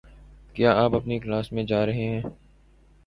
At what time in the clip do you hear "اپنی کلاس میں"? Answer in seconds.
0.95-1.63